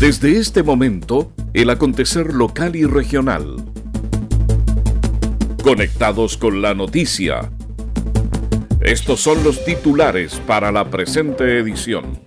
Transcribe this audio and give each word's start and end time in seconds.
Desde 0.00 0.38
este 0.38 0.62
momento, 0.62 1.30
el 1.52 1.68
acontecer 1.68 2.32
local 2.32 2.74
y 2.74 2.86
regional. 2.86 3.56
Conectados 5.62 6.38
con 6.38 6.62
la 6.62 6.72
noticia. 6.72 7.52
Estos 8.80 9.20
son 9.20 9.44
los 9.44 9.62
titulares 9.62 10.40
para 10.46 10.72
la 10.72 10.88
presente 10.88 11.58
edición. 11.58 12.18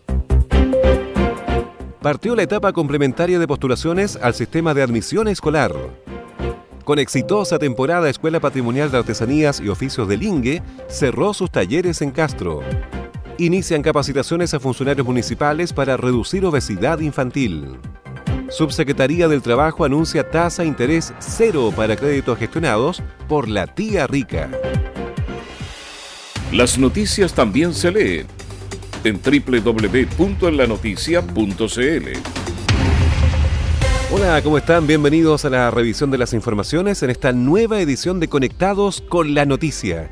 Partió 2.00 2.36
la 2.36 2.44
etapa 2.44 2.74
complementaria 2.74 3.40
de 3.40 3.48
postulaciones 3.48 4.20
al 4.22 4.36
sistema 4.36 4.76
de 4.76 4.84
admisión 4.84 5.28
escolar. 5.28 5.74
Con 6.86 7.00
exitosa 7.00 7.58
temporada, 7.58 8.08
Escuela 8.08 8.40
Patrimonial 8.40 8.92
de 8.92 9.00
Artesanías 9.00 9.60
y 9.60 9.70
Oficios 9.70 10.08
del 10.08 10.22
INGE 10.22 10.62
cerró 10.90 11.34
sus 11.34 11.50
talleres 11.50 12.04
en 12.04 12.12
Castro. 12.12 12.62
Inician 13.40 13.82
capacitaciones 13.82 14.54
a 14.54 14.60
funcionarios 14.60 15.08
municipales 15.08 15.74
para 15.74 15.98
reducir 15.98 16.46
obesidad 16.46 17.00
infantil. 17.00 17.80
Subsecretaría 18.50 19.28
del 19.28 19.42
Trabajo 19.42 19.86
anuncia 19.86 20.30
tasa 20.30 20.64
interés 20.64 21.16
cero 21.18 21.74
para 21.76 21.96
créditos 21.96 22.38
gestionados 22.38 23.02
por 23.28 23.50
la 23.50 23.66
tía 23.66 24.06
rica. 24.06 24.52
Las 26.52 26.78
noticias 26.78 27.34
también 27.34 27.74
se 27.74 27.92
leen 27.92 28.28
en 29.04 29.20
www.enlanoticia.cl. 29.20 32.10
Hola, 34.12 34.42
¿cómo 34.44 34.60
están? 34.60 34.86
Bienvenidos 34.86 35.44
a 35.46 35.50
la 35.50 35.72
revisión 35.72 36.12
de 36.12 36.20
las 36.20 36.34
informaciones 36.34 37.02
en 37.02 37.10
esta 37.10 37.32
nueva 37.32 37.82
edición 37.82 38.20
de 38.20 38.28
Conectados 38.28 39.02
con 39.02 39.34
la 39.34 39.48
Noticia. 39.48 40.12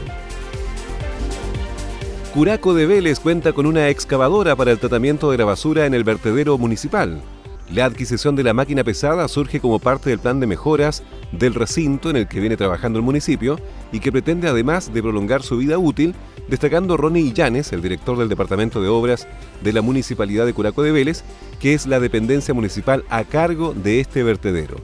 Curaco 2.33 2.73
de 2.73 2.85
Vélez 2.85 3.19
cuenta 3.19 3.53
con 3.53 3.65
una 3.65 3.89
excavadora 3.89 4.55
para 4.55 4.71
el 4.71 4.79
tratamiento 4.79 5.31
de 5.31 5.37
la 5.39 5.45
basura 5.45 5.85
en 5.85 5.93
el 5.93 6.03
vertedero 6.03 6.57
municipal. 6.57 7.21
La 7.69 7.83
adquisición 7.83 8.37
de 8.37 8.43
la 8.43 8.53
máquina 8.53 8.85
pesada 8.85 9.27
surge 9.27 9.59
como 9.59 9.79
parte 9.79 10.09
del 10.09 10.19
plan 10.19 10.39
de 10.39 10.47
mejoras 10.47 11.03
del 11.33 11.53
recinto 11.53 12.09
en 12.09 12.15
el 12.15 12.27
que 12.27 12.39
viene 12.39 12.55
trabajando 12.55 12.97
el 12.97 13.03
municipio 13.03 13.59
y 13.91 13.99
que 13.99 14.11
pretende 14.11 14.47
además 14.47 14.93
de 14.93 15.01
prolongar 15.01 15.43
su 15.43 15.57
vida 15.57 15.77
útil, 15.77 16.15
destacando 16.47 16.95
Ronnie 16.95 17.23
Illanes, 17.23 17.73
el 17.73 17.81
director 17.81 18.17
del 18.17 18.29
Departamento 18.29 18.81
de 18.81 18.87
Obras 18.87 19.27
de 19.61 19.73
la 19.73 19.81
Municipalidad 19.81 20.45
de 20.45 20.53
Curaco 20.53 20.81
de 20.81 20.93
Vélez, 20.93 21.23
que 21.59 21.73
es 21.73 21.87
la 21.87 21.99
dependencia 21.99 22.53
municipal 22.53 23.03
a 23.09 23.25
cargo 23.25 23.73
de 23.73 23.99
este 23.99 24.23
vertedero. 24.23 24.77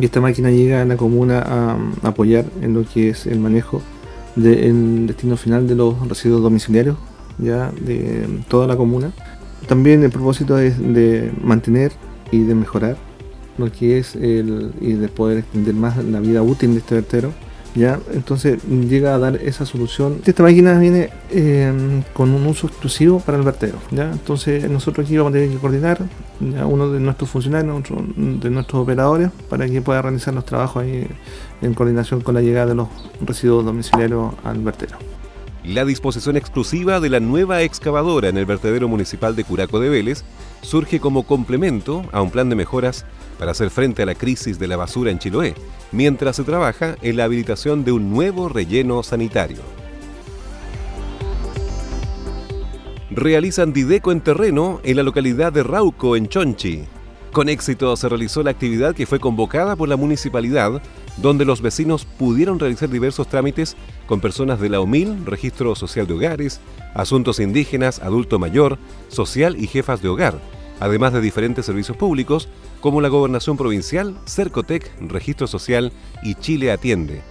Y 0.00 0.06
esta 0.06 0.22
máquina 0.22 0.50
llega 0.50 0.80
a 0.80 0.84
la 0.86 0.96
comuna 0.96 1.40
a, 1.40 2.08
apoyar 2.08 2.46
en 2.62 2.72
lo 2.72 2.84
que 2.84 3.10
es 3.10 3.26
el 3.26 3.38
manejo 3.38 3.82
del 4.34 5.06
destino 5.06 5.36
final 5.36 5.68
de 5.68 5.74
los 5.74 6.08
residuos 6.08 6.42
domiciliarios 6.42 6.96
ya 7.38 7.70
de 7.70 8.26
toda 8.48 8.66
la 8.66 8.76
comuna. 8.76 9.12
También 9.68 10.02
el 10.02 10.10
propósito 10.10 10.58
es 10.58 10.78
de 10.78 11.32
mantener 11.42 11.92
y 12.34 12.42
de 12.42 12.54
mejorar 12.54 12.96
lo 13.58 13.70
que 13.70 13.98
es 13.98 14.16
el 14.16 14.72
y 14.80 14.94
de 14.94 15.08
poder 15.08 15.38
extender 15.38 15.74
más 15.74 15.96
la 16.04 16.20
vida 16.20 16.42
útil 16.42 16.72
de 16.72 16.78
este 16.78 16.96
vertedero 16.96 17.32
ya 17.76 17.98
entonces 18.12 18.62
llega 18.64 19.16
a 19.16 19.18
dar 19.18 19.34
esa 19.36 19.66
solución. 19.66 20.20
Esta 20.24 20.44
máquina 20.44 20.78
viene 20.78 21.10
em, 21.30 22.02
con 22.12 22.30
un 22.30 22.46
uso 22.46 22.68
exclusivo 22.68 23.20
para 23.20 23.38
el 23.38 23.44
vertedero 23.44 23.78
ya 23.90 24.10
entonces 24.10 24.68
nosotros 24.68 25.06
aquí 25.06 25.16
vamos 25.16 25.30
a 25.30 25.34
tener 25.34 25.50
que 25.50 25.58
coordinar 25.58 25.98
ya 26.40 26.66
uno 26.66 26.90
de 26.90 27.00
nuestros 27.00 27.30
funcionarios 27.30 27.76
otro 27.76 28.04
de 28.16 28.50
nuestros 28.50 28.82
operadores 28.82 29.30
para 29.48 29.68
que 29.68 29.80
pueda 29.80 30.02
realizar 30.02 30.34
los 30.34 30.44
trabajos 30.44 30.82
ahí 30.82 31.06
en 31.62 31.74
coordinación 31.74 32.20
con 32.20 32.34
la 32.34 32.42
llegada 32.42 32.66
de 32.66 32.74
los 32.74 32.88
residuos 33.24 33.64
domiciliarios 33.64 34.34
al 34.44 34.58
vertedero. 34.58 34.98
La 35.64 35.86
disposición 35.86 36.36
exclusiva 36.36 37.00
de 37.00 37.08
la 37.08 37.20
nueva 37.20 37.62
excavadora 37.62 38.28
en 38.28 38.36
el 38.36 38.44
vertedero 38.44 38.86
municipal 38.86 39.34
de 39.34 39.44
Curaco 39.44 39.80
de 39.80 39.88
Vélez 39.88 40.22
surge 40.64 40.98
como 40.98 41.24
complemento 41.24 42.04
a 42.12 42.22
un 42.22 42.30
plan 42.30 42.48
de 42.48 42.56
mejoras 42.56 43.04
para 43.38 43.52
hacer 43.52 43.70
frente 43.70 44.02
a 44.02 44.06
la 44.06 44.14
crisis 44.14 44.58
de 44.58 44.66
la 44.66 44.76
basura 44.76 45.10
en 45.10 45.18
Chiloé, 45.18 45.54
mientras 45.92 46.36
se 46.36 46.44
trabaja 46.44 46.96
en 47.02 47.16
la 47.16 47.24
habilitación 47.24 47.84
de 47.84 47.92
un 47.92 48.10
nuevo 48.10 48.48
relleno 48.48 49.02
sanitario. 49.02 49.58
Realizan 53.10 53.72
Dideco 53.72 54.10
en 54.10 54.20
terreno 54.20 54.80
en 54.82 54.96
la 54.96 55.04
localidad 55.04 55.52
de 55.52 55.62
Rauco, 55.62 56.16
en 56.16 56.28
Chonchi. 56.28 56.84
Con 57.32 57.48
éxito 57.48 57.96
se 57.96 58.08
realizó 58.08 58.42
la 58.42 58.50
actividad 58.50 58.94
que 58.94 59.06
fue 59.06 59.20
convocada 59.20 59.76
por 59.76 59.88
la 59.88 59.96
municipalidad 59.96 60.82
donde 61.16 61.44
los 61.44 61.60
vecinos 61.60 62.04
pudieron 62.04 62.58
realizar 62.58 62.88
diversos 62.88 63.28
trámites 63.28 63.76
con 64.06 64.20
personas 64.20 64.60
de 64.60 64.68
la 64.68 64.80
OMIL, 64.80 65.24
Registro 65.24 65.74
Social 65.74 66.06
de 66.06 66.14
Hogares, 66.14 66.60
Asuntos 66.94 67.40
Indígenas, 67.40 68.00
Adulto 68.00 68.38
Mayor, 68.38 68.78
Social 69.08 69.56
y 69.56 69.66
Jefas 69.66 70.02
de 70.02 70.08
Hogar, 70.08 70.38
además 70.80 71.12
de 71.12 71.20
diferentes 71.20 71.66
servicios 71.66 71.96
públicos 71.96 72.48
como 72.80 73.00
la 73.00 73.08
Gobernación 73.08 73.56
Provincial, 73.56 74.16
Cercotec, 74.26 74.90
Registro 75.00 75.46
Social 75.46 75.92
y 76.22 76.34
Chile 76.34 76.70
Atiende. 76.70 77.22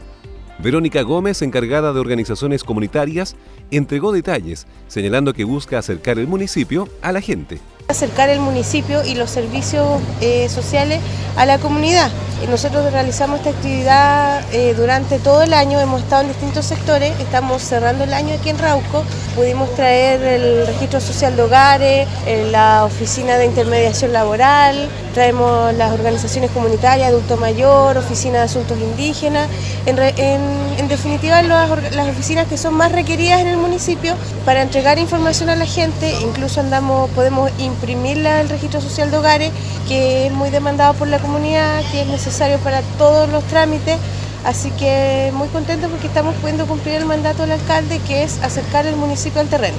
Verónica 0.60 1.02
Gómez, 1.02 1.42
encargada 1.42 1.94
de 1.94 2.00
organizaciones 2.00 2.64
comunitarias, 2.64 3.36
entregó 3.72 4.12
detalles, 4.12 4.68
señalando 4.88 5.34
que 5.34 5.44
busca 5.44 5.78
acercar 5.78 6.20
el 6.20 6.28
municipio 6.28 6.88
a 7.02 7.12
la 7.12 7.22
gente. 7.22 7.60
Acercar 7.88 8.30
el 8.30 8.40
municipio 8.40 9.04
y 9.04 9.16
los 9.16 9.30
servicios 9.30 10.02
eh, 10.22 10.48
sociales 10.50 11.02
a 11.36 11.46
la 11.46 11.58
comunidad. 11.58 12.10
nosotros 12.50 12.92
realizamos 12.92 13.40
esta 13.40 13.52
actividad 13.52 14.44
eh, 14.54 14.74
durante 14.76 15.18
todo 15.18 15.44
el 15.44 15.54
año, 15.54 15.80
hemos 15.80 16.02
estado 16.02 16.24
en 16.24 16.28
distintos 16.28 16.66
sectores, 16.66 17.18
estamos 17.20 17.62
cerrando 17.62 18.04
el 18.04 18.14
año 18.14 18.36
aquí 18.36 18.50
en 18.50 18.60
Rauco, 18.60 19.04
pudimos 19.36 19.74
traer 19.76 20.22
el 20.22 20.68
registro 20.68 21.00
social 21.00 21.36
de 21.36 21.42
hogares, 21.42 22.08
eh, 22.28 22.50
la 22.52 22.84
oficina 22.84 23.38
de 23.38 23.46
intermediación 23.46 24.12
laboral, 24.12 24.90
traemos 25.14 25.74
las 25.76 25.94
organizaciones 25.94 26.52
comunitarias, 26.52 27.08
adulto 27.08 27.38
mayor, 27.38 27.98
oficina 27.98 28.40
de 28.40 28.44
asuntos 28.44 28.78
indígenas, 28.78 29.48
en, 29.86 30.88
definitiva 30.88 31.42
las 31.42 32.10
oficinas 32.10 32.48
que 32.48 32.58
son 32.58 32.76
más 32.76 32.92
requeridas 32.92 33.40
en 33.40 33.48
el 33.48 33.58
municipio 33.58 34.16
para 34.46 34.62
entregar 34.62 35.00
información 35.00 35.50
a 35.50 35.56
la 35.56 35.66
gente, 35.66 36.14
incluso 36.22 36.60
andamos, 36.60 37.10
podemos 37.12 37.50
imprimirla 37.74 38.42
el 38.42 38.50
registro 38.50 38.82
social 38.82 39.12
de 39.12 39.18
hogares, 39.18 39.52
que 39.88 40.28
es 40.28 40.34
muy 40.34 40.50
demandado 40.50 40.94
por 40.94 41.08
la 41.08 41.20
comunidad, 41.20 41.82
que 41.92 42.02
es 42.02 42.08
necesario 42.08 42.58
para 42.60 42.82
todos 42.98 43.30
los 43.30 43.44
trámites. 43.46 43.98
Así 44.46 44.72
que 44.72 45.32
muy 45.34 45.48
contento 45.50 45.88
porque 45.90 46.08
estamos 46.08 46.36
pudiendo 46.36 46.66
cumplir 46.66 46.96
el 46.96 47.06
mandato 47.06 47.44
del 47.44 47.52
alcalde, 47.52 48.00
que 48.08 48.24
es 48.24 48.42
acercar 48.44 48.86
el 48.86 48.96
municipio 48.96 49.40
al 49.42 49.48
terreno. 49.48 49.78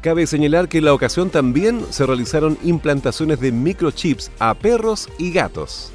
Cabe 0.00 0.26
señalar 0.26 0.68
que 0.68 0.78
en 0.78 0.86
la 0.86 0.94
ocasión 0.94 1.28
también 1.28 1.84
se 1.90 2.06
realizaron 2.06 2.58
implantaciones 2.62 3.38
de 3.40 3.52
microchips 3.52 4.30
a 4.38 4.54
perros 4.54 5.08
y 5.18 5.30
gatos. 5.30 5.92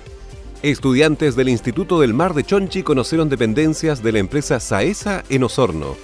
Estudiantes 0.61 1.35
del 1.35 1.49
Instituto 1.49 1.99
del 1.99 2.13
Mar 2.13 2.33
de 2.33 2.43
Chonchi 2.43 2.83
conocieron 2.83 3.29
dependencias 3.29 4.01
de 4.01 4.11
la 4.11 4.19
empresa 4.19 4.59
Saesa 4.59 5.23
en 5.29 5.43
Osorno. 5.43 5.95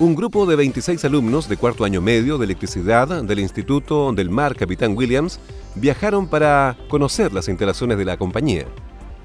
Un 0.00 0.14
grupo 0.14 0.46
de 0.46 0.54
26 0.54 1.04
alumnos 1.06 1.48
de 1.48 1.56
cuarto 1.56 1.84
año 1.84 2.00
medio 2.00 2.38
de 2.38 2.44
electricidad 2.44 3.24
del 3.24 3.40
Instituto 3.40 4.12
del 4.12 4.30
Mar 4.30 4.54
Capitán 4.54 4.96
Williams 4.96 5.40
viajaron 5.74 6.28
para 6.28 6.76
conocer 6.86 7.32
las 7.32 7.48
instalaciones 7.48 7.98
de 7.98 8.04
la 8.04 8.16
compañía. 8.16 8.66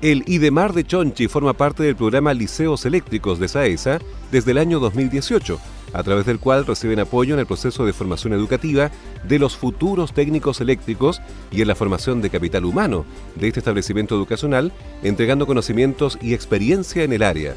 El 0.02 0.24
IDEMAR 0.26 0.74
de 0.74 0.84
Chonchi 0.84 1.28
forma 1.28 1.54
parte 1.54 1.84
del 1.84 1.96
programa 1.96 2.34
Liceos 2.34 2.88
Eléctricos 2.88 3.38
de 3.38 3.50
SAESA 3.50 4.00
desde 4.32 4.50
el 4.50 4.58
año 4.58 4.80
2018, 4.80 5.60
a 5.94 6.02
través 6.02 6.26
del 6.26 6.40
cual 6.40 6.66
reciben 6.66 7.00
apoyo 7.00 7.36
en 7.36 7.42
el 7.42 7.46
proceso 7.46 7.86
de 7.86 7.94
formación 7.94 8.34
educativa 8.34 8.90
de 9.28 9.38
los 9.38 9.56
futuros 9.56 10.12
técnicos 10.12 10.60
eléctricos 10.60 11.22
y 11.52 11.62
en 11.62 11.68
la 11.68 11.76
formación 11.76 12.20
de 12.20 12.32
capital 12.32 12.66
humano 12.66 13.06
de 13.36 13.48
este 13.48 13.60
establecimiento 13.60 14.16
educacional, 14.16 14.74
entregando 15.04 15.46
conocimientos 15.46 16.18
y 16.20 16.34
experiencia 16.34 17.04
en 17.04 17.14
el 17.14 17.22
área. 17.22 17.54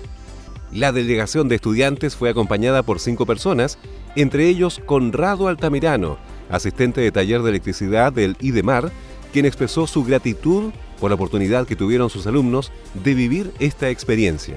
La 0.73 0.93
delegación 0.93 1.49
de 1.49 1.57
estudiantes 1.57 2.17
fue 2.17 2.31
acompañada 2.31 2.83
por 2.83 3.01
cinco 3.01 3.25
personas, 3.25 3.79
entre 4.17 4.49
ellos 4.49 4.81
Conrado 4.85 5.49
Altamirano, 5.49 6.19
asistente 6.51 7.01
de 7.01 7.13
taller 7.13 7.43
de 7.43 7.51
electricidad 7.51 8.13
del 8.13 8.37
IDEMAR, 8.41 8.91
quien 9.33 9.47
expresó 9.47 9.87
su 9.87 10.05
gratitud 10.05 10.73
por 11.01 11.11
la 11.11 11.15
oportunidad 11.15 11.67
que 11.67 11.77
tuvieron 11.77 12.11
sus 12.11 12.27
alumnos 12.27 12.73
de 13.05 13.15
vivir 13.15 13.53
esta 13.59 13.91
experiencia. 13.91 14.57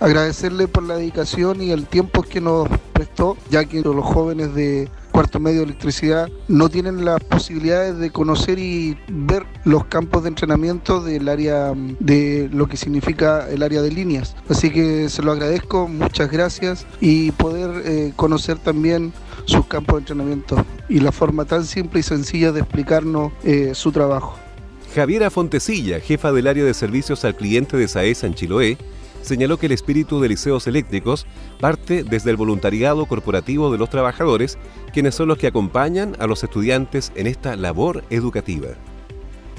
Agradecerle 0.00 0.68
por 0.68 0.82
la 0.84 0.96
dedicación 0.96 1.62
y 1.62 1.70
el 1.70 1.86
tiempo 1.86 2.22
que 2.22 2.40
nos 2.40 2.68
prestó, 2.92 3.36
ya 3.50 3.64
que 3.64 3.82
los 3.82 4.04
jóvenes 4.04 4.54
de 4.54 4.88
cuarto 5.12 5.38
medio 5.38 5.60
de 5.60 5.66
electricidad 5.66 6.28
no 6.48 6.68
tienen 6.68 7.04
las 7.04 7.22
posibilidades 7.22 7.98
de 7.98 8.10
conocer 8.10 8.58
y 8.58 8.96
ver 9.08 9.44
los 9.64 9.84
campos 9.84 10.22
de 10.24 10.30
entrenamiento 10.30 11.00
del 11.00 11.28
área 11.28 11.72
de 12.00 12.48
lo 12.52 12.66
que 12.66 12.76
significa 12.76 13.48
el 13.48 13.62
área 13.62 13.82
de 13.82 13.92
líneas. 13.92 14.34
Así 14.48 14.70
que 14.70 15.08
se 15.08 15.22
lo 15.22 15.32
agradezco, 15.32 15.86
muchas 15.86 16.30
gracias 16.30 16.86
y 17.00 17.30
poder 17.32 17.82
eh, 17.84 18.12
conocer 18.16 18.58
también 18.58 19.12
sus 19.44 19.66
campos 19.66 19.96
de 19.96 19.98
entrenamiento 20.00 20.64
y 20.88 21.00
la 21.00 21.12
forma 21.12 21.44
tan 21.44 21.64
simple 21.64 22.00
y 22.00 22.02
sencilla 22.02 22.50
de 22.50 22.60
explicarnos 22.60 23.32
eh, 23.44 23.72
su 23.74 23.92
trabajo. 23.92 24.36
Javiera 24.94 25.30
Fontecilla, 25.30 26.00
jefa 26.00 26.32
del 26.32 26.46
área 26.46 26.64
de 26.64 26.74
servicios 26.74 27.24
al 27.24 27.34
cliente 27.34 27.76
de 27.76 27.88
SAESA 27.88 28.26
en 28.26 28.34
Chiloé, 28.34 28.78
señaló 29.22 29.58
que 29.58 29.66
el 29.66 29.72
espíritu 29.72 30.20
de 30.20 30.28
liceos 30.28 30.66
eléctricos 30.66 31.26
parte 31.60 32.04
desde 32.04 32.30
el 32.30 32.36
voluntariado 32.36 33.06
corporativo 33.06 33.72
de 33.72 33.78
los 33.78 33.90
trabajadores, 33.90 34.58
quienes 34.92 35.14
son 35.14 35.28
los 35.28 35.38
que 35.38 35.46
acompañan 35.46 36.16
a 36.18 36.26
los 36.26 36.44
estudiantes 36.44 37.12
en 37.14 37.26
esta 37.26 37.56
labor 37.56 38.04
educativa. 38.10 38.68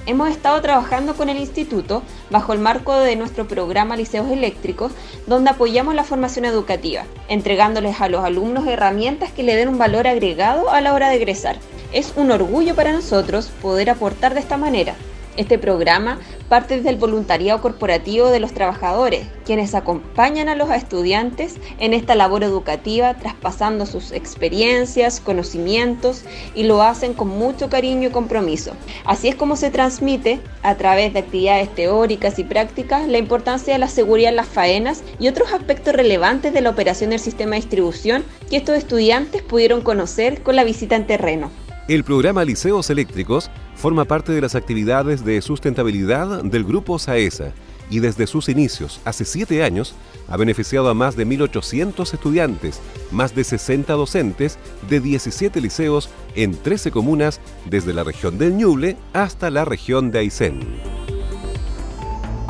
Hemos 0.06 0.30
estado 0.30 0.62
trabajando 0.62 1.16
con 1.16 1.30
el 1.30 1.38
instituto 1.38 2.04
bajo 2.30 2.52
el 2.52 2.60
marco 2.60 2.94
de 3.00 3.16
nuestro 3.16 3.48
programa 3.48 3.96
Liceos 3.96 4.30
Eléctricos, 4.30 4.92
donde 5.28 5.52
apoyamos 5.52 5.96
la 5.96 6.04
formación 6.04 6.44
educativa, 6.44 7.06
entregándoles 7.30 8.02
a 8.02 8.10
los 8.10 8.26
alumnos 8.26 8.68
herramientas 8.68 9.32
que 9.32 9.44
le 9.44 9.56
den 9.56 9.70
un 9.70 9.78
valor 9.78 10.08
agregado 10.08 10.70
a 10.70 10.82
la 10.82 10.94
hora 10.94 11.08
de 11.08 11.16
egresar. 11.16 11.58
Es 11.94 12.14
un 12.18 12.32
orgullo 12.32 12.76
para 12.76 12.92
nosotros 12.92 13.50
poder 13.62 13.90
aportar 13.90 14.34
de 14.34 14.42
esta 14.42 14.58
manera, 14.58 14.96
este 15.38 15.58
programa 15.58 16.20
parte 16.50 16.78
desde 16.78 16.90
el 16.90 16.98
voluntariado 16.98 17.62
corporativo 17.62 18.30
de 18.30 18.40
los 18.40 18.54
trabajadores, 18.54 19.26
quienes 19.46 19.74
acompañan 19.74 20.50
a 20.50 20.56
los 20.56 20.70
estudiantes 20.70 21.56
en 21.80 21.94
esta 21.94 22.16
labor 22.16 22.44
educativa, 22.44 23.16
traspasando 23.16 23.86
sus 23.86 24.12
experiencias, 24.12 25.20
conocimientos 25.20 26.24
y 26.54 26.64
lo 26.64 26.84
hacen 26.84 27.14
con 27.14 27.30
mucho 27.30 27.70
cariño 27.70 28.10
y 28.10 28.12
compromiso. 28.12 28.74
Así 29.06 29.30
es 29.30 29.36
como 29.36 29.56
se 29.56 29.72
transmite, 29.72 30.40
a 30.62 30.76
través 30.76 31.14
de 31.14 31.20
actividades 31.20 31.74
teóricas 31.74 32.40
y 32.40 32.44
prácticas, 32.44 33.08
la 33.08 33.18
importancia 33.18 33.74
de 33.74 33.80
la 33.80 33.88
seguridad 33.88 34.30
en 34.30 34.36
las 34.36 34.48
faenas 34.48 35.04
y 35.20 35.28
otros 35.28 35.52
aspectos 35.54 35.94
relevantes 35.94 36.54
de 36.54 36.62
la 36.62 36.70
operación 36.70 37.10
del 37.10 37.20
sistema 37.20 37.52
de 37.52 37.62
distribución 37.62 38.24
que 38.50 38.58
estos 38.58 38.78
estudiantes 38.78 39.42
pudieron 39.42 39.82
conocer 39.82 40.44
con 40.44 40.56
la 40.56 40.64
visita 40.64 40.96
en 40.96 41.08
terreno. 41.08 41.52
El 41.90 42.06
programa 42.06 42.46
Liceos 42.46 42.90
Eléctricos 42.90 43.50
forma 43.84 44.06
parte 44.06 44.32
de 44.32 44.40
las 44.40 44.56
actividades 44.56 45.26
de 45.26 45.42
sustentabilidad 45.42 46.42
del 46.46 46.64
Grupo 46.64 46.98
SAESA 46.98 47.52
y 47.90 48.00
desde 48.00 48.28
sus 48.28 48.48
inicios, 48.48 49.02
hace 49.04 49.26
siete 49.26 49.62
años, 49.62 49.94
ha 50.30 50.38
beneficiado 50.38 50.88
a 50.88 50.94
más 50.94 51.18
de 51.18 51.28
1.800 51.28 52.14
estudiantes, 52.14 52.80
más 53.12 53.36
de 53.36 53.44
60 53.44 53.92
docentes 53.92 54.58
de 54.90 55.02
17 55.02 55.60
liceos 55.60 56.10
en 56.34 56.56
13 56.56 56.92
comunas, 56.92 57.42
desde 57.66 57.92
la 57.92 58.06
región 58.06 58.38
del 58.38 58.56
Ñuble 58.56 58.96
hasta 59.12 59.50
la 59.50 59.66
región 59.66 60.12
de 60.12 60.20
Aysén. 60.20 60.62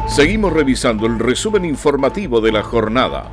Seguimos 0.08 0.54
revisando 0.54 1.08
el 1.08 1.18
resumen 1.18 1.66
informativo 1.66 2.42
de 2.42 2.52
la 2.52 2.62
jornada. 2.62 3.32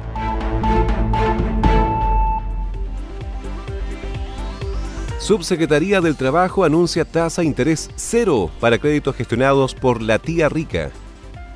Subsecretaría 5.31 6.00
del 6.00 6.17
Trabajo 6.17 6.65
anuncia 6.65 7.05
tasa 7.05 7.44
interés 7.44 7.88
cero 7.94 8.50
para 8.59 8.79
créditos 8.79 9.15
gestionados 9.15 9.77
por 9.77 10.03
la 10.03 10.19
tía 10.19 10.49
rica. 10.49 10.91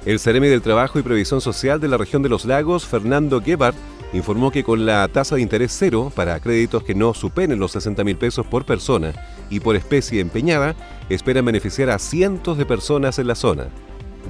El 0.07 0.21
Ceremi 0.21 0.47
del 0.47 0.63
Trabajo 0.63 1.01
y 1.01 1.03
Previsión 1.03 1.41
Social 1.41 1.81
de 1.81 1.89
la 1.89 1.97
región 1.97 2.23
de 2.23 2.29
los 2.29 2.45
lagos, 2.45 2.87
Fernando 2.87 3.43
Gebhardt, 3.43 3.77
informó 4.13 4.53
que 4.53 4.63
con 4.63 4.87
la 4.87 5.09
tasa 5.09 5.35
de 5.35 5.43
interés 5.43 5.75
cero 5.77 6.13
para 6.15 6.39
créditos 6.39 6.85
que 6.85 6.95
no 6.95 7.15
superen 7.15 7.59
los 7.59 7.73
60 7.73 8.05
mil 8.05 8.17
pesos 8.17 8.47
por 8.47 8.65
persona 8.65 9.13
y 9.51 9.59
por 9.59 9.75
especie 9.75 10.21
empeñada, 10.21 10.77
esperan 11.09 11.45
beneficiar 11.45 11.91
a 11.91 11.99
cientos 11.99 12.57
de 12.57 12.67
personas 12.67 13.19
en 13.19 13.27
la 13.27 13.35
zona. 13.35 13.71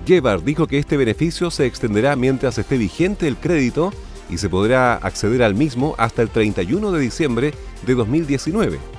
Gebhardt 0.07 0.43
dijo 0.47 0.67
que 0.67 0.79
este 0.79 0.97
beneficio 0.97 1.51
se 1.51 1.67
extenderá 1.67 2.17
mientras 2.17 2.57
esté 2.57 2.79
vigente 2.79 3.29
el 3.29 3.37
crédito 3.37 3.93
y 4.31 4.39
se 4.39 4.49
podrá 4.49 4.95
acceder 4.95 5.43
al 5.43 5.55
mismo 5.55 5.95
hasta 5.99 6.23
el 6.23 6.31
31 6.31 6.93
de 6.93 6.99
diciembre 6.99 7.53
de 7.87 7.95
2019. 7.95 8.94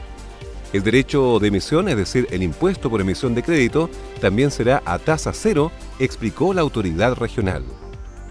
El 0.75 0.83
derecho 0.83 1.39
de 1.39 1.47
emisión, 1.47 1.87
es 1.87 1.95
decir, 1.95 2.27
el 2.31 2.43
impuesto 2.43 2.89
por 2.89 2.99
emisión 2.99 3.33
de 3.33 3.41
crédito, 3.41 3.89
también 4.19 4.51
será 4.51 4.83
a 4.83 4.99
tasa 4.99 5.31
cero, 5.31 5.71
explicó 5.99 6.53
la 6.53 6.59
autoridad 6.59 7.13
regional. 7.13 7.63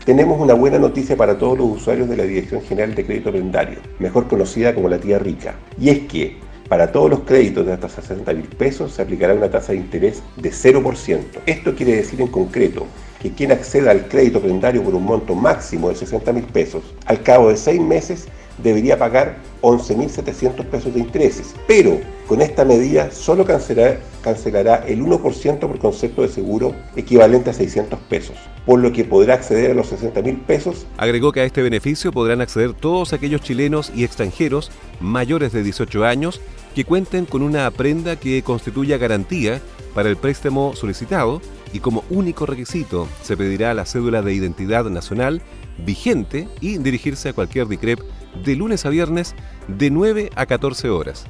Tenemos 0.05 0.39
una 0.39 0.53
buena 0.53 0.79
noticia 0.79 1.17
para 1.17 1.39
todos 1.39 1.57
los 1.57 1.69
usuarios 1.69 2.07
de 2.07 2.19
la 2.19 2.25
Dirección 2.25 2.61
General 2.61 2.95
de 2.95 3.07
Crédito 3.07 3.31
Prendario, 3.31 3.79
mejor 3.99 4.29
conocida 4.29 4.75
como 4.75 4.91
la 4.91 4.99
tía 4.99 5.19
rica, 5.19 5.55
y 5.81 5.89
es 5.89 6.01
que 6.01 6.37
para 6.69 6.93
todos 6.93 7.09
los 7.09 7.21
créditos 7.21 7.65
de 7.65 7.73
hasta 7.73 7.89
60 7.89 8.35
mil 8.35 8.49
pesos 8.49 8.93
se 8.93 9.01
aplicará 9.01 9.33
una 9.33 9.51
tasa 9.51 9.73
de 9.73 9.79
interés 9.79 10.23
de 10.37 10.53
0%. 10.53 11.21
Esto 11.47 11.75
quiere 11.75 11.97
decir 11.97 12.21
en 12.21 12.29
concreto 12.29 12.87
que 13.23 13.33
quien 13.33 13.53
acceda 13.53 13.91
al 13.91 14.07
crédito 14.07 14.41
prendario 14.41 14.83
por 14.83 14.95
un 14.95 15.05
monto 15.05 15.35
máximo 15.35 15.89
de 15.89 15.95
60 15.95 16.31
mil 16.35 16.45
pesos, 16.45 16.83
al 17.07 17.23
cabo 17.23 17.49
de 17.49 17.57
seis 17.57 17.81
meses 17.81 18.29
debería 18.59 18.99
pagar 18.99 19.37
11.700 19.63 20.65
pesos 20.67 20.95
de 20.95 21.01
intereses, 21.01 21.55
pero 21.67 22.01
con 22.27 22.41
esta 22.41 22.65
medida 22.65 23.11
solo 23.11 23.45
cancelará, 23.45 23.99
cancelará 24.23 24.85
el 24.87 25.03
1% 25.03 25.59
por 25.59 25.79
concepto 25.79 26.23
de 26.23 26.29
seguro 26.29 26.75
equivalente 26.97 27.51
a 27.51 27.53
600 27.53 27.99
pesos, 28.09 28.37
por 28.67 28.81
lo 28.81 28.93
que 28.93 29.05
podrá 29.05 29.35
acceder 29.35 29.71
a 29.71 29.75
los 29.75 29.93
60.000 29.93 30.41
pesos. 30.45 30.87
Agregó 30.97 31.33
que 31.33 31.41
a 31.41 31.45
este 31.45 31.63
beneficio 31.63 32.13
podrán 32.13 32.41
acceder 32.41 32.73
todos 32.73 33.13
aquellos 33.13 33.41
chilenos 33.41 33.93
y 33.95 34.05
extranjeros 34.05 34.71
mayores 35.01 35.53
de 35.53 35.63
18 35.63 36.05
años 36.05 36.41
que 36.75 36.85
cuenten 36.85 37.25
con 37.25 37.43
una 37.43 37.71
prenda 37.71 38.17
que 38.17 38.43
constituya 38.43 38.99
garantía 38.99 39.61
para 39.95 40.09
el 40.09 40.17
préstamo 40.17 40.75
solicitado 40.75 41.41
y 41.73 41.81
como 41.81 42.05
único 42.11 42.47
requisito 42.47 43.09
se 43.23 43.37
pedirá 43.37 43.75
la 43.75 43.87
cédula 43.87 44.23
de 44.23 44.35
identidad 44.35 44.85
nacional 44.87 45.41
vigente 45.79 46.49
y 46.61 46.79
dirigirse 46.79 47.29
a 47.29 47.33
cualquier 47.33 47.69
DICREP 47.69 48.01
de 48.45 48.57
lunes 48.57 48.87
a 48.87 48.91
viernes 48.91 49.35
de 49.69 49.91
9 49.91 50.31
a 50.35 50.47
14 50.47 50.89
horas. 50.91 51.27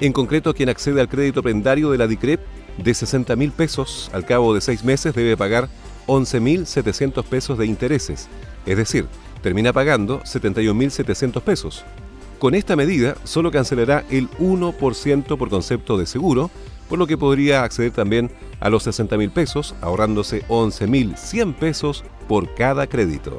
En 0.00 0.12
concreto, 0.12 0.54
quien 0.54 0.68
accede 0.68 1.00
al 1.00 1.08
crédito 1.08 1.42
prendario 1.42 1.90
de 1.90 1.98
la 1.98 2.06
DICREP 2.06 2.40
de 2.78 2.94
60 2.94 3.36
mil 3.36 3.52
pesos 3.52 4.10
al 4.14 4.24
cabo 4.24 4.54
de 4.54 4.60
seis 4.60 4.84
meses 4.84 5.14
debe 5.14 5.36
pagar 5.36 5.68
11.700 6.06 7.24
pesos 7.24 7.58
de 7.58 7.66
intereses, 7.66 8.28
es 8.66 8.76
decir, 8.76 9.06
termina 9.42 9.72
pagando 9.72 10.20
71.700 10.22 11.42
pesos. 11.42 11.84
Con 12.38 12.54
esta 12.54 12.74
medida 12.74 13.16
solo 13.24 13.50
cancelará 13.50 14.04
el 14.08 14.30
1% 14.38 15.36
por 15.36 15.50
concepto 15.50 15.98
de 15.98 16.06
seguro, 16.06 16.50
por 16.88 16.98
lo 16.98 17.06
que 17.06 17.18
podría 17.18 17.62
acceder 17.62 17.92
también 17.92 18.30
a 18.60 18.70
los 18.70 18.86
60.000 18.86 19.30
pesos, 19.30 19.74
ahorrándose 19.82 20.42
11.100 20.48 21.54
pesos 21.54 22.04
por 22.26 22.54
cada 22.54 22.86
crédito. 22.86 23.36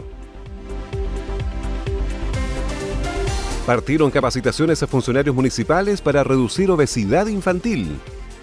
Partieron 3.65 4.10
capacitaciones 4.10 4.82
a 4.82 4.88
funcionarios 4.88 5.36
municipales 5.36 6.01
para 6.01 6.24
reducir 6.24 6.72
obesidad 6.72 7.27
infantil. 7.27 8.00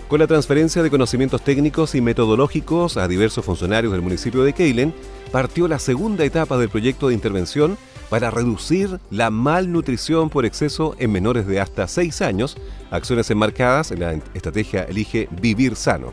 Con 0.06 0.20
la 0.20 0.28
transferencia 0.28 0.80
de 0.80 0.90
conocimientos 0.90 1.42
técnicos 1.42 1.96
y 1.96 2.00
metodológicos 2.00 2.96
a 2.96 3.08
diversos 3.08 3.44
funcionarios 3.44 3.92
del 3.92 4.00
municipio 4.00 4.44
de 4.44 4.52
Keilen, 4.52 4.94
partió 5.32 5.66
la 5.66 5.80
segunda 5.80 6.24
etapa 6.24 6.56
del 6.56 6.68
proyecto 6.68 7.08
de 7.08 7.14
intervención 7.14 7.76
para 8.08 8.30
reducir 8.30 9.00
la 9.10 9.30
malnutrición 9.30 10.30
por 10.30 10.46
exceso 10.46 10.94
en 11.00 11.10
menores 11.10 11.48
de 11.48 11.60
hasta 11.60 11.88
6 11.88 12.22
años, 12.22 12.56
acciones 12.92 13.28
enmarcadas 13.28 13.90
en 13.90 14.00
la 14.00 14.12
estrategia 14.34 14.84
Elige 14.84 15.28
Vivir 15.42 15.74
Sano. 15.74 16.12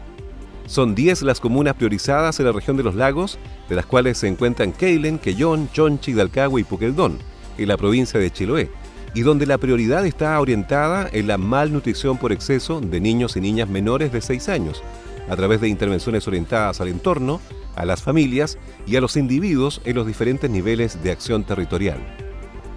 Son 0.65 0.95
10 0.95 1.21
las 1.21 1.39
comunas 1.39 1.75
priorizadas 1.75 2.39
en 2.39 2.47
la 2.47 2.51
región 2.51 2.75
de 2.75 2.83
los 2.83 2.95
lagos, 2.95 3.37
de 3.69 3.75
las 3.75 3.85
cuales 3.85 4.17
se 4.17 4.27
encuentran 4.27 4.73
Keilen, 4.73 5.19
Quellón, 5.19 5.69
Chonchi, 5.71 6.13
Dalcagua 6.13 6.59
y 6.59 6.63
Puqueldón, 6.63 7.19
en 7.59 7.67
la 7.67 7.77
provincia 7.77 8.19
de 8.19 8.31
Chiloé 8.31 8.69
y 9.15 9.21
donde 9.21 9.45
la 9.45 9.57
prioridad 9.57 10.05
está 10.05 10.39
orientada 10.39 11.09
en 11.11 11.27
la 11.27 11.37
malnutrición 11.37 12.17
por 12.17 12.33
exceso 12.33 12.81
de 12.81 12.99
niños 12.99 13.37
y 13.37 13.41
niñas 13.41 13.69
menores 13.69 14.11
de 14.11 14.19
6 14.19 14.49
años, 14.49 14.83
a 15.29 15.35
través 15.37 15.61
de 15.61 15.69
intervenciones 15.69 16.27
orientadas 16.27 16.81
al 16.81 16.89
entorno, 16.89 17.39
a 17.77 17.85
las 17.85 18.03
familias 18.03 18.57
y 18.85 18.97
a 18.97 19.01
los 19.01 19.15
individuos 19.15 19.81
en 19.85 19.95
los 19.95 20.05
diferentes 20.05 20.49
niveles 20.49 21.01
de 21.01 21.11
acción 21.11 21.45
territorial. 21.45 21.97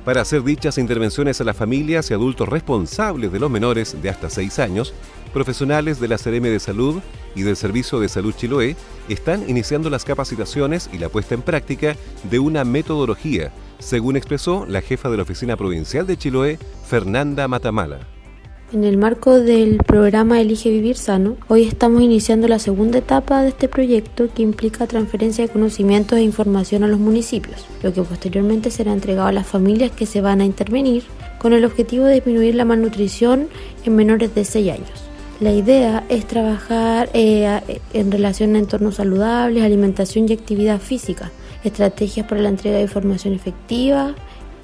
Para 0.05 0.21
hacer 0.23 0.45
dichas 0.45 0.79
intervenciones 0.79 1.41
a 1.41 1.45
las 1.45 1.57
familias 1.57 2.11
y 2.11 2.15
adultos 2.15 2.49
responsables 2.49 3.33
de 3.33 3.41
los 3.41 3.51
menores 3.51 4.01
de 4.01 4.09
hasta 4.09 4.31
6 4.31 4.61
años, 4.61 4.95
profesionales 5.35 5.99
de 5.99 6.07
la 6.07 6.19
CRM 6.19 6.45
de 6.45 6.61
Salud 6.61 7.03
y 7.35 7.43
del 7.43 7.57
Servicio 7.57 7.99
de 7.99 8.09
Salud 8.09 8.33
Chiloé 8.33 8.77
están 9.09 9.51
iniciando 9.51 9.91
las 9.91 10.05
capacitaciones 10.05 10.89
y 10.93 10.99
la 10.99 11.09
puesta 11.09 11.35
en 11.35 11.43
práctica 11.43 11.97
de 12.31 12.39
una 12.39 12.65
metodología 12.65 13.53
según 13.79 14.17
expresó 14.17 14.67
la 14.67 14.81
jefa 14.81 15.11
de 15.11 15.17
la 15.17 15.23
Oficina 15.23 15.57
Provincial 15.57 16.07
de 16.07 16.17
Chiloé, 16.17 16.59
Fernanda 16.87 17.49
Matamala. 17.49 18.01
En 18.71 18.85
el 18.85 18.99
marco 18.99 19.41
del 19.41 19.79
programa 19.79 20.43
Elige 20.43 20.69
Vivir 20.69 20.97
Sano, 20.97 21.39
hoy 21.49 21.63
estamos 21.63 22.03
iniciando 22.03 22.49
la 22.49 22.59
segunda 22.59 22.99
etapa 22.99 23.41
de 23.41 23.49
este 23.49 23.67
proyecto 23.67 24.29
que 24.35 24.43
implica 24.43 24.87
transferencia 24.87 25.47
de 25.47 25.51
conocimientos 25.51 26.19
e 26.19 26.23
información 26.23 26.85
a 26.85 26.89
los 26.89 26.99
municipios, 26.99 27.65
lo 27.83 27.95
que 27.95 28.03
posteriormente 28.03 28.71
será 28.71 28.93
entregado 28.93 29.29
a 29.29 29.33
las 29.33 29.47
familias 29.47 29.91
que 29.93 30.05
se 30.05 30.21
van 30.21 30.43
a 30.43 30.45
intervenir 30.45 31.05
con 31.39 31.55
el 31.55 31.65
objetivo 31.65 32.05
de 32.05 32.17
disminuir 32.17 32.57
la 32.57 32.67
malnutrición 32.67 33.49
en 33.87 33.97
menores 33.97 34.35
de 34.35 34.45
6 34.45 34.71
años. 34.71 35.05
La 35.41 35.53
idea 35.53 36.05
es 36.11 36.27
trabajar 36.27 37.09
eh, 37.15 37.81
en 37.95 38.11
relación 38.11 38.55
a 38.55 38.59
entornos 38.59 38.97
saludables, 38.97 39.63
alimentación 39.63 40.29
y 40.29 40.33
actividad 40.35 40.79
física, 40.79 41.31
estrategias 41.65 42.27
para 42.27 42.41
la 42.41 42.49
entrega 42.49 42.77
de 42.77 42.83
información 42.83 43.35
efectiva, 43.35 44.15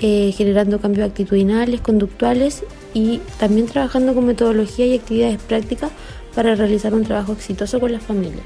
eh, 0.00 0.32
generando 0.36 0.80
cambios 0.80 1.08
actitudinales, 1.08 1.80
conductuales 1.80 2.64
y 2.92 3.20
también 3.38 3.66
trabajando 3.66 4.14
con 4.14 4.26
metodología 4.26 4.86
y 4.86 4.94
actividades 4.96 5.40
prácticas 5.40 5.90
para 6.34 6.54
realizar 6.54 6.94
un 6.94 7.04
trabajo 7.04 7.32
exitoso 7.32 7.80
con 7.80 7.92
las 7.92 8.02
familias. 8.02 8.44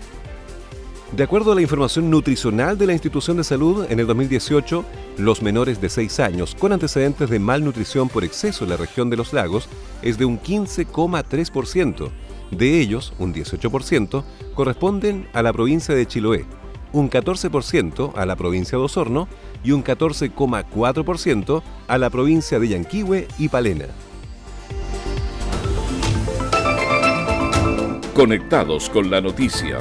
De 1.12 1.24
acuerdo 1.24 1.52
a 1.52 1.54
la 1.54 1.62
información 1.62 2.10
nutricional 2.10 2.76
de 2.76 2.86
la 2.86 2.92
institución 2.92 3.38
de 3.38 3.44
salud, 3.44 3.86
en 3.88 3.98
el 3.98 4.06
2018, 4.06 4.84
los 5.16 5.40
menores 5.40 5.80
de 5.80 5.88
6 5.88 6.20
años 6.20 6.54
con 6.54 6.70
antecedentes 6.70 7.30
de 7.30 7.38
malnutrición 7.38 8.10
por 8.10 8.24
exceso 8.24 8.64
en 8.64 8.70
la 8.70 8.76
región 8.76 9.08
de 9.08 9.16
los 9.16 9.32
lagos 9.32 9.70
es 10.02 10.18
de 10.18 10.26
un 10.26 10.38
15,3%. 10.38 12.10
De 12.50 12.80
ellos, 12.80 13.14
un 13.18 13.32
18% 13.32 14.22
corresponden 14.54 15.26
a 15.32 15.42
la 15.42 15.52
provincia 15.52 15.94
de 15.94 16.06
Chiloé, 16.06 16.44
un 16.92 17.10
14% 17.10 18.12
a 18.16 18.26
la 18.26 18.36
provincia 18.36 18.78
de 18.78 18.84
Osorno 18.84 19.28
y 19.64 19.72
un 19.72 19.84
14,4% 19.84 21.62
a 21.86 21.98
la 21.98 22.10
provincia 22.10 22.58
de 22.58 22.68
Yanquihue 22.68 23.28
y 23.38 23.48
Palena. 23.48 23.86
Conectados 28.14 28.90
con 28.90 29.10
la 29.10 29.20
noticia. 29.20 29.78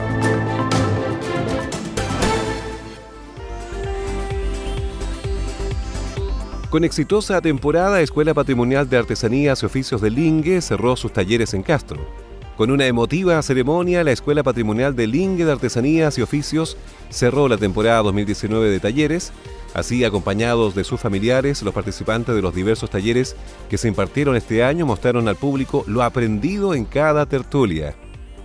Con 6.69 6.83
exitosa 6.83 7.39
temporada, 7.41 8.01
Escuela 8.01 8.33
Patrimonial 8.33 8.89
de 8.89 8.97
Artesanías 8.97 9.63
y 9.63 9.65
Oficios 9.65 10.01
de 10.01 10.11
Lingue 10.11 10.61
cerró 10.61 10.97
sus 10.97 11.13
talleres 11.13 11.53
en 11.53 11.63
Castro. 11.63 12.26
Con 12.57 12.71
una 12.71 12.87
emotiva 12.87 13.39
ceremonia, 13.43 14.03
la 14.03 14.11
Escuela 14.11 14.41
Patrimonial 14.41 14.95
de 14.95 15.05
Lingue 15.05 15.45
de 15.45 15.51
Artesanías 15.51 16.17
y 16.17 16.23
Oficios 16.23 16.75
cerró 17.11 17.47
la 17.47 17.57
temporada 17.59 18.01
2019 18.01 18.71
de 18.71 18.79
talleres. 18.79 19.31
Así, 19.75 20.03
acompañados 20.03 20.73
de 20.73 20.83
sus 20.83 20.99
familiares, 20.99 21.61
los 21.61 21.71
participantes 21.71 22.33
de 22.33 22.41
los 22.41 22.55
diversos 22.55 22.89
talleres 22.89 23.35
que 23.69 23.77
se 23.77 23.87
impartieron 23.87 24.35
este 24.35 24.63
año 24.63 24.87
mostraron 24.87 25.27
al 25.27 25.35
público 25.35 25.83
lo 25.85 26.01
aprendido 26.01 26.73
en 26.73 26.85
cada 26.85 27.27
tertulia. 27.27 27.93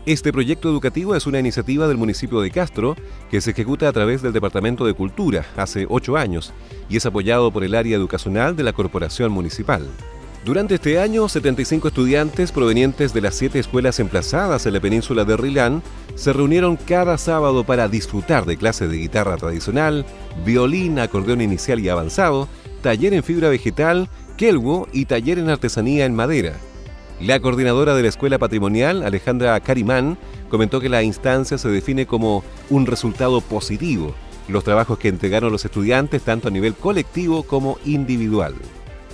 Este 0.05 0.31
proyecto 0.31 0.69
educativo 0.69 1.17
es 1.17 1.27
una 1.27 1.39
iniciativa 1.39 1.89
del 1.89 1.97
municipio 1.97 2.43
de 2.43 2.51
Castro 2.51 2.97
que 3.31 3.41
se 3.41 3.53
ejecuta 3.53 3.89
a 3.89 3.93
través 3.95 4.21
del 4.21 4.35
Departamento 4.35 4.85
de 4.85 4.93
Cultura 4.93 5.47
hace 5.57 5.87
ocho 5.89 6.19
años 6.19 6.53
y 6.91 6.99
es 6.99 7.07
apoyado 7.07 7.51
por 7.51 7.65
el 7.65 7.75
área 7.75 7.97
educacional 7.97 8.57
de 8.57 8.65
la 8.65 8.75
Corporación 8.75 9.33
Municipal. 9.33 9.89
Durante 10.45 10.75
este 10.75 10.99
año, 10.99 11.29
75 11.29 11.87
estudiantes 11.87 12.51
provenientes 12.51 13.15
de 13.15 13.21
las 13.21 13.37
siete 13.37 13.61
escuelas 13.61 14.01
emplazadas 14.01 14.67
en 14.67 14.73
la 14.73 14.81
península 14.81 15.25
de 15.25 15.37
Rilán 15.37 15.85
se 16.17 16.33
reunieron 16.33 16.75
cada 16.75 17.17
sábado 17.17 17.63
para 17.63 17.89
disfrutar 17.89 18.45
de 18.45 18.57
clases 18.57 18.91
de 18.91 18.97
guitarra 18.97 19.37
tradicional, 19.37 20.05
violín, 20.45 20.99
acordeón 20.99 21.43
inicial 21.43 21.79
y 21.79 21.89
avanzado, 21.89 22.49
taller 22.83 23.15
en 23.15 23.23
fibra 23.23 23.51
vegetal, 23.51 24.09
kelwo 24.37 24.89
y 24.93 25.05
taller 25.05 25.39
en 25.39 25.49
artesanía 25.49 26.07
en 26.07 26.17
madera. 26.17 26.55
La 27.21 27.39
coordinadora 27.39 27.95
de 27.95 28.03
la 28.03 28.09
Escuela 28.09 28.41
Patrimonial, 28.41 29.05
Alejandra 29.05 29.61
Carimán, 29.61 30.19
comentó 30.51 30.81
que 30.81 30.89
la 30.89 31.05
instancia 31.05 31.57
se 31.57 31.69
define 31.69 32.05
como 32.05 32.43
un 32.69 32.87
resultado 32.87 33.43
positivo, 33.43 34.13
los 34.49 34.65
trabajos 34.65 34.99
que 34.99 35.07
entregaron 35.07 35.53
los 35.53 35.65
estudiantes 35.65 36.23
tanto 36.23 36.49
a 36.49 36.51
nivel 36.51 36.75
colectivo 36.75 37.45
como 37.45 37.79
individual 37.85 38.57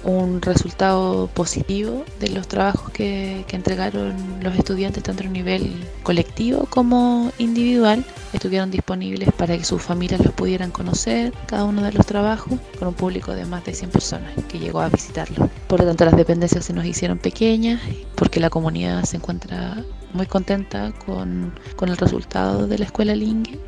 un 0.05 0.41
resultado 0.43 1.29
positivo 1.29 2.05
de 2.21 2.31
los 2.31 2.49
trabajos 2.49 2.91
que, 2.91 3.45
entregaron 3.51 4.15
los 4.41 4.55
estudiantes 4.55 5.03
tanto 5.03 5.25
a 5.25 5.27
nivel 5.27 5.73
colectivo 6.05 6.67
como 6.71 7.33
individual. 7.39 8.05
Estuvieron 8.33 8.71
disponibles 8.71 9.33
para 9.33 9.59
que 9.59 9.65
sus 9.65 9.83
familias 9.83 10.25
los 10.25 10.33
pudieran 10.33 10.71
conocer, 10.71 11.33
cada 11.47 11.65
uno 11.65 11.83
de 11.83 11.93
los 11.93 12.07
trabajos, 12.07 12.55
con 12.79 12.89
un 12.89 12.95
público 12.95 13.35
de 13.35 13.45
más 13.45 13.65
de 13.65 13.75
100 13.75 13.91
personas 13.91 14.33
que 14.49 14.61
llegó 14.61 14.81
a 14.81 14.89
visitarlo. 14.89 15.51
Por 15.67 15.81
lo 15.81 15.87
tanto, 15.87 16.05
las 16.05 16.17
dependencias 16.17 16.65
se 16.65 16.73
nos 16.73 16.85
hicieron 16.85 17.19
pequeñas 17.19 17.81
porque 18.15 18.39
la 18.39 18.51
comunidad 18.51 19.03
se 19.05 19.17
encuentra 19.17 19.83
muy 20.13 20.27
contenta 20.27 20.93
con, 21.05 21.53
con 21.77 21.89
el 21.89 21.97
resultado 21.97 22.67
de 22.67 22.79
la 22.79 22.85
escuela 22.85 23.15
Lingue 23.15 23.59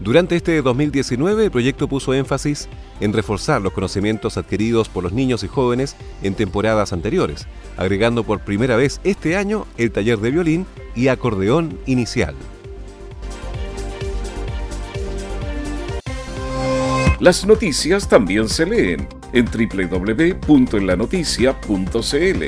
durante 0.00 0.34
este 0.34 0.62
2019, 0.62 1.44
el 1.44 1.50
proyecto 1.50 1.86
puso 1.86 2.14
énfasis 2.14 2.70
en 3.00 3.12
reforzar 3.12 3.60
los 3.60 3.74
conocimientos 3.74 4.38
adquiridos 4.38 4.88
por 4.88 5.04
los 5.04 5.12
niños 5.12 5.44
y 5.44 5.48
jóvenes 5.48 5.94
en 6.22 6.34
temporadas 6.34 6.94
anteriores, 6.94 7.46
agregando 7.76 8.24
por 8.24 8.40
primera 8.40 8.76
vez 8.76 9.02
este 9.04 9.36
año 9.36 9.66
el 9.76 9.92
taller 9.92 10.18
de 10.18 10.30
violín 10.30 10.66
y 10.94 11.08
acordeón 11.08 11.78
inicial. 11.84 12.34
Las 17.20 17.44
noticias 17.44 18.08
también 18.08 18.48
se 18.48 18.64
leen 18.64 19.06
en 19.34 19.44
www.enlanoticia.cl. 19.44 22.44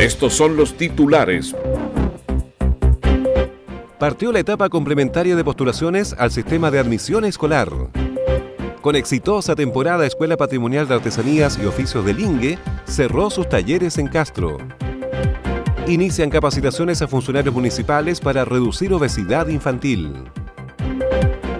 Estos 0.00 0.34
son 0.34 0.56
los 0.56 0.76
titulares 0.76 1.54
partió 4.04 4.32
la 4.32 4.40
etapa 4.40 4.68
complementaria 4.68 5.34
de 5.34 5.42
postulaciones 5.42 6.14
al 6.18 6.30
sistema 6.30 6.70
de 6.70 6.78
admisión 6.78 7.24
escolar. 7.24 7.70
Con 8.82 8.96
exitosa 8.96 9.54
temporada, 9.54 10.04
Escuela 10.04 10.36
Patrimonial 10.36 10.86
de 10.86 10.96
Artesanías 10.96 11.58
y 11.58 11.64
Oficios 11.64 12.04
de 12.04 12.12
Lingue 12.12 12.58
cerró 12.84 13.30
sus 13.30 13.48
talleres 13.48 13.96
en 13.96 14.08
Castro. 14.08 14.58
Inician 15.86 16.28
capacitaciones 16.28 17.00
a 17.00 17.08
funcionarios 17.08 17.54
municipales 17.54 18.20
para 18.20 18.44
reducir 18.44 18.92
obesidad 18.92 19.48
infantil. 19.48 20.12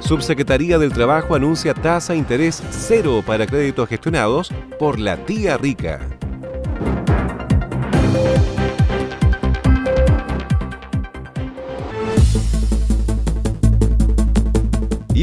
Subsecretaría 0.00 0.78
del 0.78 0.92
Trabajo 0.92 1.34
anuncia 1.34 1.72
tasa 1.72 2.14
interés 2.14 2.62
cero 2.68 3.24
para 3.26 3.46
créditos 3.46 3.88
gestionados 3.88 4.52
por 4.78 4.98
la 4.98 5.16
tía 5.16 5.56
rica. 5.56 6.13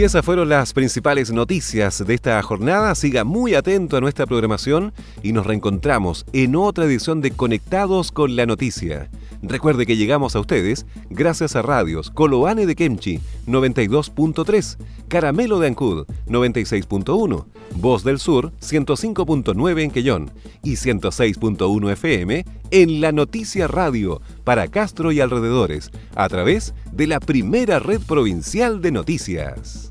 Y 0.01 0.03
esas 0.03 0.25
fueron 0.25 0.50
las 0.50 0.74
principales 0.74 1.31
noticias 1.31 2.03
de 2.03 2.15
esta 2.15 2.41
jornada. 2.41 2.96
Siga 2.96 3.24
muy 3.24 3.53
atento 3.53 3.98
a 3.98 4.01
nuestra 4.01 4.25
programación 4.25 4.93
y 5.22 5.31
nos 5.31 5.46
reencontramos 5.46 6.25
en 6.34 6.55
otra 6.55 6.86
edición 6.86 7.22
de 7.22 7.29
Conectados 7.29 8.12
con 8.12 8.36
la 8.36 8.48
Noticia. 8.48 9.12
Recuerde 9.43 9.86
que 9.86 9.98
llegamos 9.98 10.36
a 10.36 10.39
ustedes 10.39 10.88
gracias 11.12 11.55
a 11.55 11.62
radios 11.62 12.10
Coloane 12.10 12.65
de 12.65 12.75
Kemchi 12.75 13.20
92.3, 13.46 14.77
Caramelo 15.08 15.60
de 15.60 15.67
Ancud 15.67 16.08
96.1, 16.27 17.46
Voz 17.75 18.03
del 18.03 18.17
Sur 18.17 18.51
105.9 18.60 19.84
en 19.84 19.91
Quellón 19.91 20.31
y 20.63 20.77
106.1 20.77 21.91
FM 21.91 22.43
en 22.72 23.01
La 23.01 23.12
Noticia 23.12 23.67
Radio 23.67 24.20
para 24.43 24.67
Castro 24.67 25.12
y 25.12 25.20
alrededores 25.20 25.91
a 26.15 26.27
través 26.27 26.74
de 26.91 27.05
la 27.05 27.20
primera 27.20 27.77
red 27.77 28.01
provincial 28.01 28.81
de 28.81 28.91
noticias. 28.91 29.91